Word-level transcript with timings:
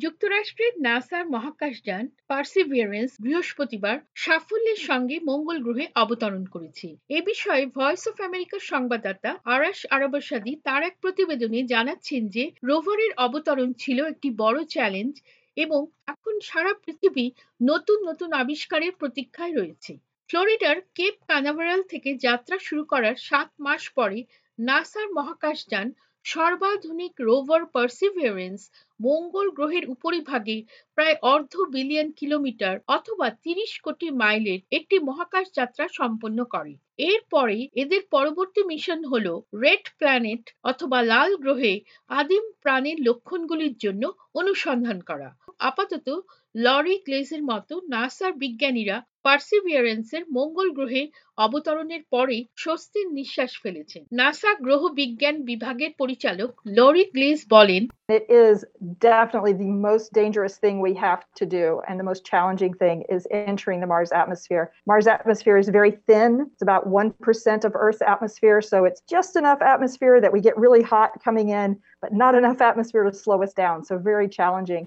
যুক্তরাষ্ট্রের 0.00 0.74
নাসার 0.78 1.24
মহাকাশযান 1.28 2.04
পার্সিভিয়ারেন্স 2.30 3.10
বৃহস্পতিবার 3.20 3.96
সাফল্যের 4.16 4.80
সঙ্গে 4.88 5.16
মঙ্গল 5.20 5.58
গ্রহে 5.64 5.86
অবতরণ 5.94 6.44
করেছে। 6.44 6.88
এ 7.08 7.18
বিষয়ে 7.30 7.64
ভয়েস 7.76 8.02
অফ 8.10 8.16
আমেরিকার 8.20 8.62
সংবাদদাতা 8.72 9.30
আরাশ 9.54 9.78
আরবাসাদি 9.90 10.52
তার 10.66 10.82
এক 10.82 10.94
প্রতিবেদনে 11.00 11.60
জানাচ্ছেন 11.64 12.22
যে, 12.28 12.44
রোভারের 12.64 13.12
অবতরণ 13.16 13.68
ছিল 13.82 13.98
একটি 14.04 14.28
বড় 14.42 14.58
চ্যালেঞ্জ 14.64 15.14
এবং 15.56 15.80
এখন 16.06 16.34
সারা 16.40 16.72
পৃথিবী 16.84 17.26
নতুন 17.60 17.98
নতুন 18.08 18.30
আবিষ্কারের 18.42 18.92
প্রতীক্ষায় 18.92 19.54
রয়েছে। 19.54 19.92
ফ্লোরিডার 20.30 20.76
কেপ 20.94 21.14
কানাভারাল 21.28 21.80
থেকে 21.82 22.10
যাত্রা 22.26 22.56
শুরু 22.58 22.82
করার 22.84 23.16
সাত 23.28 23.48
মাস 23.58 23.82
পরে 23.96 24.18
নাসার 24.58 25.08
মহাকাশযান 25.16 25.88
সর্বাধুনিক 26.24 27.12
রোভার 27.20 27.62
পার্সিভিয়ারেন্স 27.74 28.60
মঙ্গল 29.00 29.46
গ্রহের 29.50 29.84
উপরিভাগে 29.90 30.56
প্রায় 30.98 31.16
অর্ধ 31.32 31.54
বিলিয়ন 31.72 32.08
কিলোমিটার 32.10 32.76
অথবা 32.86 33.26
তিরিশ 33.44 33.72
কোটি 33.80 34.08
মাইলের 34.10 34.60
একটি 34.70 34.96
মহাকাশ 34.98 35.46
যাত্রা 35.54 35.84
সম্পন্ন 35.88 36.38
করে। 36.44 36.72
এরপরে 37.08 37.56
এদের 37.74 38.02
পরবর্তী 38.10 38.62
মিশন 38.64 39.00
হল 39.04 39.26
রেড 39.62 39.84
প্ল্যানেট 39.98 40.42
অথবা 40.62 40.98
লাল 41.02 41.30
গ্রহে 41.36 41.74
আদিম 42.10 42.44
প্রাণের 42.62 42.96
লক্ষণগুলির 43.00 43.74
জন্য 43.78 44.02
অনুসন্ধান 44.34 44.98
করা। 45.00 45.28
আপাতত 45.58 46.08
লরি 46.54 46.96
গ্লেজের 47.06 47.42
মতো 47.42 47.74
নাসার 47.88 48.32
বিজ্ঞানীরা 48.34 48.96
পার্সিভিয়ারেন্সের 49.22 50.22
মঙ্গল 50.30 50.68
গ্রহে 50.70 51.02
অবতরণের 51.38 52.02
পরে 52.10 52.36
স্বস্তির 52.56 53.06
নিঃশ্বাস 53.12 53.52
ফেলেছেন। 53.62 54.02
নাসা 54.12 54.52
গ্রহ 54.64 54.82
বিজ্ঞান 54.90 55.36
বিভাগের 55.44 55.92
পরিচালক 55.98 56.50
লরি 56.76 57.04
গ্লেজ 57.14 57.40
বলেন 57.50 57.82
It 58.09 58.25
is 58.29 58.63
definitely 58.99 59.53
the 59.53 59.71
most 59.89 60.13
dangerous 60.13 60.57
thing 60.57 60.79
we 60.79 60.93
have 60.95 61.21
to 61.39 61.45
do, 61.45 61.81
and 61.87 61.99
the 61.99 62.03
most 62.03 62.21
challenging 62.23 62.73
thing 62.73 62.97
is 63.09 63.27
entering 63.31 63.79
the 63.79 63.87
Mars 63.87 64.11
atmosphere. 64.11 64.71
Mars 64.85 65.07
atmosphere 65.07 65.57
is 65.57 65.69
very 65.69 65.93
thin, 66.07 66.31
it's 66.53 66.61
about 66.61 66.83
1% 66.87 67.65
of 67.65 67.71
Earth's 67.75 68.03
atmosphere, 68.13 68.61
so 68.61 68.77
it's 68.85 69.01
just 69.15 69.35
enough 69.35 69.61
atmosphere 69.73 70.21
that 70.21 70.31
we 70.31 70.39
get 70.39 70.55
really 70.57 70.83
hot 70.83 71.11
coming 71.23 71.49
in, 71.49 71.69
but 72.03 72.11
not 72.13 72.33
enough 72.35 72.59
atmosphere 72.61 73.03
to 73.03 73.13
slow 73.13 73.41
us 73.41 73.53
down, 73.63 73.77
so 73.83 73.93
very 73.97 74.27
challenging. 74.39 74.85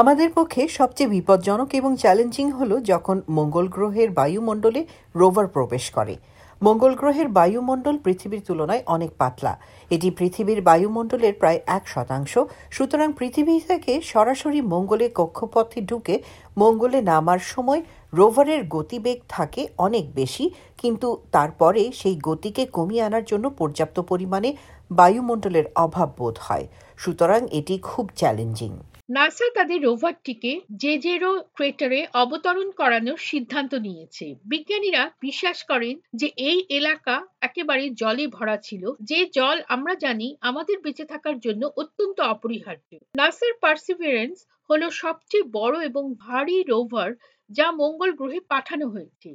আমাদের 0.00 0.28
পক্ষে 0.34 0.62
সবচেয়ে 0.78 1.12
বিপজ্জনক 1.14 1.68
এবং 1.74 1.90
challenging 1.96 2.46
হলো 2.52 2.76
যখন 2.92 3.16
মঙ্গল 3.28 3.66
গ্রহের 3.68 4.10
বায়ুমণ্ডলে 4.10 4.82
rover 5.20 5.46
প্রবেশ 5.46 5.84
করে 5.90 6.14
মঙ্গল 6.61 6.93
গ্রহের 6.99 7.29
বায়ুমণ্ডল 7.37 7.95
পৃথিবীর 8.05 8.41
তুলনায় 8.47 8.83
অনেক 8.95 9.11
পাতলা। 9.21 9.53
এটি 9.91 10.07
পৃথিবীর 10.17 10.59
বায়ুমণ্ডলের 10.69 11.35
প্রায় 11.41 11.59
এক 11.77 11.83
শতাংশ। 11.93 12.33
সুতরাং 12.75 13.09
পৃথিবী 13.19 13.53
থেকে 13.69 13.93
সরাসরি 14.11 14.59
মঙ্গলে 14.73 15.05
কক্ষপথে 15.19 15.79
ঢুকে 15.89 16.15
মঙ্গলে 16.61 16.99
নামার 17.11 17.41
সময় 17.53 17.81
রোভারের 18.13 18.61
গতিবেগ 18.75 19.17
থাকে 19.29 19.61
অনেক 19.85 20.05
বেশি, 20.19 20.45
কিন্তু 20.81 21.07
তারপরে 21.35 21.81
সেই 21.99 22.15
গতিকে 22.27 22.63
কমিয়ে 22.77 23.05
আনার 23.07 23.25
জন্য 23.25 23.45
পর্যাপ্ত 23.59 23.97
পরিমাণে 24.11 24.49
বায়ুমণ্ডলের 24.91 25.65
অভাব 25.85 26.09
বোধ 26.17 26.35
হয়। 26.47 26.65
সুতরাং 26.97 27.41
এটি 27.59 27.75
খুব 27.89 28.05
চ্যালেঞ্জিং 28.19 28.71
নাসা 29.11 29.47
তাদের 29.55 29.79
রোভারটিকে 29.81 30.51
জেজেরো 30.81 31.31
ক্রেটারে 31.55 31.99
অবতরণ 32.13 32.67
করানোর 32.71 33.19
সিদ্ধান্ত 33.29 33.73
নিয়েছে। 33.77 34.25
বিজ্ঞানীরা 34.45 35.01
বিশ্বাস 35.21 35.57
করেন 35.63 35.95
যে 36.13 36.27
এই 36.49 36.59
এলাকা 36.69 37.15
একেবারে 37.41 37.83
জলে 38.01 38.25
ভরা 38.27 38.57
ছিল। 38.57 38.83
যে 39.01 39.19
জল 39.33 39.57
আমরা 39.67 39.93
জানি 39.95 40.27
আমাদের 40.41 40.77
বেঁচে 40.79 41.05
থাকার 41.05 41.37
জন্য 41.39 41.61
অত্যন্ত 41.77 42.17
অপরিহার্য। 42.33 42.89
নাসার 43.15 43.53
পার্সিভিয়ারেন্স 43.61 44.37
হলো 44.69 44.87
সবচেয়ে 45.01 45.45
বড় 45.51 45.75
এবং 45.83 46.03
ভারী 46.25 46.57
রোভার 46.63 47.09
যা 47.49 47.67
মঙ্গল 47.71 48.09
গ্রহে 48.11 48.39
পাঠানো 48.49 48.85
হয়েছে। 48.87 49.29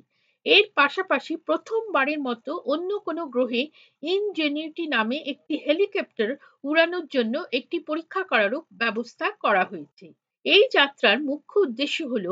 এর 0.46 0.64
পাশাপাশি 0.74 1.34
প্রথমবারের 1.46 2.20
মতো 2.20 2.52
অন্য 2.66 2.90
কোনো 3.06 3.22
গ্রহে 3.26 3.62
ইনজেনিউটি 4.02 4.84
নামে 4.86 5.16
একটি 5.32 5.54
হেলিকপ্টার 5.64 6.30
উড়ানোর 6.64 7.06
জন্য 7.06 7.34
একটি 7.52 7.76
পরীক্ষা 7.88 8.22
করারও 8.24 8.58
ব্যবস্থা 8.72 9.26
করা 9.44 9.64
হয়েছে। 9.64 10.06
এই 10.44 10.64
যাত্রার 10.72 11.16
মুখ্য 11.22 11.54
উদ্দেশ্য 11.60 11.98
হল 12.04 12.26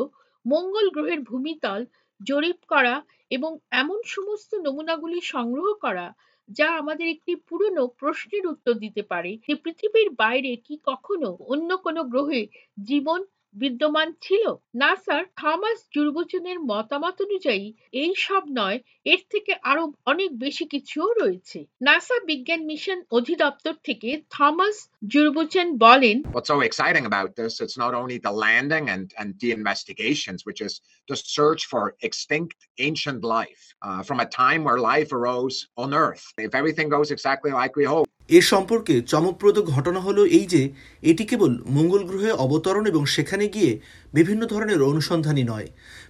মঙ্গল 0.45 0.87
গ্রহের 0.91 1.21
ভূমিতল 1.23 1.81
জরিপ 2.21 2.59
করা 2.69 2.95
এবং 3.31 3.51
এমন 3.73 3.99
সমস্ত 4.07 4.51
নমুনাগুলি 4.65 5.19
সংগ্রহ 5.35 5.69
করা 5.85 6.07
যা 6.49 6.69
আমাদের 6.81 7.07
একটি 7.09 7.33
পুরনো 7.49 7.83
প্রশ্নের 8.01 8.45
উত্তর 8.47 8.75
দিতে 8.75 9.03
পারে 9.03 9.31
যে 9.45 9.55
পৃথিবীর 9.63 10.09
বাইরে 10.15 10.53
কি 10.67 10.75
কখনো 10.85 11.29
অন্য 11.53 11.71
কোনো 11.77 12.01
গ্রহে 12.05 12.43
জীবন 12.85 13.21
বিদ্যমান 13.56 14.08
ছিল 14.22 14.46
নাসার 14.82 15.24
থমাস 15.40 15.80
জুরবুচনের 15.94 16.58
মতামত 16.72 17.18
অনুযায়ী 17.26 17.66
এই 18.02 18.14
সব 18.26 18.44
নয় 18.60 18.78
এর 19.06 19.22
থেকে 19.34 19.52
আরো 19.72 19.84
অনেক 20.06 20.30
বেশি 20.46 20.66
কিছুও 20.74 21.10
রয়েছে 21.22 21.60
নাসা 21.82 22.18
বিজ্ঞান 22.30 22.62
মিশন 22.70 23.00
অধিদপ্তর 23.18 23.76
থেকে 23.88 24.10
থমাস 24.36 24.78
জুরবুচেন 25.14 25.68
বলেন 25.86 26.18
What's 26.36 26.52
so 26.54 26.60
exciting 26.70 27.06
about 27.12 27.30
this, 27.40 27.54
it's 27.64 27.80
not 27.86 27.94
only 28.02 28.18
the 28.20 28.36
landing 28.46 28.86
and, 28.94 29.06
and 29.20 29.30
the 29.42 29.50
investigations, 29.60 30.40
which 30.48 30.62
is 30.68 30.74
the 31.10 31.18
search 31.38 31.62
for 31.72 31.84
extinct 32.08 32.60
ancient 32.78 33.20
life 33.38 33.64
uh, 33.82 34.02
from 34.08 34.18
a 34.22 34.28
time 34.44 34.62
where 34.66 34.80
life 34.94 35.10
arose 35.18 35.58
on 35.84 35.90
Earth. 36.06 36.26
If 36.48 36.52
everything 36.60 36.88
goes 36.90 37.10
exactly 37.12 37.52
like 37.62 37.74
we 37.76 37.86
hope, 37.86 38.08
এ 38.29 38.41
সম্পর্কে 38.41 39.03
চমকপ্রদ 39.03 39.59
ঘটনা 39.59 40.01
হলো 40.01 40.27
এই 40.27 40.47
যে, 40.47 40.73
এটি 41.03 41.25
কেবল 41.25 41.59
মঙ্গল 41.67 42.05
গ্রহে 42.05 42.33
অবতরণ 42.33 42.87
এবং 42.87 43.07
সেখানে 43.07 43.49
গিয়ে 43.49 43.81
বিভিন্ন 44.15 44.47
ধরনের 44.47 44.83
অনুসন্ধানই 44.83 45.43
নয়। 45.43 45.69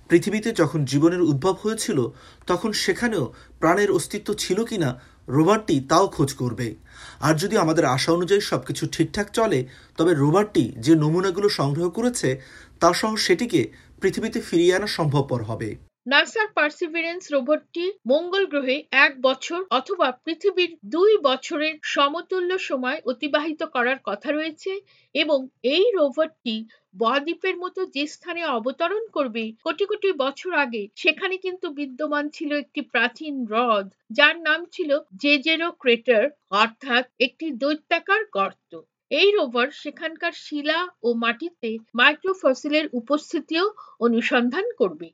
পৃথিবীতে 0.09 0.53
যখন 0.53 0.85
জীবনের 0.85 1.21
উদ্ভব 1.21 1.55
হয়েছিল, 1.63 2.09
তখন 2.47 2.73
সেখানেও 2.73 3.33
প্রাণের 3.61 3.91
অস্তিত্ব 3.91 4.35
ছিল 4.35 4.65
কিনা 4.65 5.01
রোভারটি 5.29 5.81
তাও 5.81 6.09
খোঁজ 6.09 6.35
করবে। 6.35 6.75
আর 7.21 7.35
যদি 7.35 7.59
আমাদের 7.59 7.85
আশা 7.85 8.13
অনুযায়ী 8.13 8.41
সবকিছু 8.41 8.87
ঠিকঠাক 8.93 9.31
চলে, 9.33 9.67
তবে 9.97 10.15
রোভারটি 10.15 10.73
যে 10.79 10.95
নমুনাগুলো 10.95 11.49
সংগ্রহ 11.49 11.91
করেছে, 11.91 12.41
তা 12.81 12.93
সহ 12.95 13.17
সেটিকে 13.17 13.69
পৃথিবীতে 14.01 14.41
ফিরিয়ে 14.41 14.75
আনা 14.75 14.87
সম্ভবপর 14.87 15.43
হবে। 15.43 15.77
নাসার 16.07 16.49
পার্সিভিয়ারেন্স 16.57 17.25
রোবটটি 17.35 17.85
মঙ্গল 18.07 18.45
গ্রহে 18.47 18.77
এক 19.05 19.13
বছর 19.23 19.61
অথবা 19.71 20.09
পৃথিবীর 20.25 20.71
দুই 20.87 21.13
বছরের 21.29 21.75
সমতুল্য 21.95 22.51
সময় 22.69 22.99
অতিবাহিত 23.07 23.61
করার 23.75 23.99
কথা 24.05 24.29
রয়েছে 24.31 24.73
এবং 25.15 25.39
এই 25.75 25.85
রোভারটি 25.97 26.57
বদ্বীপের 26.95 27.57
মতো 27.59 27.81
যে 27.95 28.05
স্থানে 28.07 28.43
অবতরণ 28.49 29.05
করবে 29.17 29.45
কোটি 29.67 29.85
কোটি 29.87 30.09
বছর 30.17 30.53
আগে, 30.65 30.83
সেখানে 30.97 31.35
কিন্তু 31.37 31.67
বিদ্যমান 31.71 32.25
ছিল 32.29 32.51
একটি 32.55 32.81
প্রাচীন 32.93 33.35
হ্রদ, 33.45 33.87
যার 34.11 34.37
নাম 34.39 34.61
ছিল 34.73 34.91
জেজেরো 35.23 35.69
ক্রেটার, 35.73 36.25
অর্থাৎ 36.63 37.05
একটি 37.21 37.47
দৈত্যাকার 37.63 38.23
গর্ত। 38.37 38.73
এই 39.11 39.29
রোভার 39.31 39.69
সেখানকার 39.83 40.35
শিলা 40.45 40.81
ও 41.03 41.09
মাটিতে 41.15 41.71
মাইক্রোফসিলের 41.95 42.87
উপস্থিতিও 42.93 43.65
অনুসন্ধান 44.01 44.67
করবে। 44.77 45.03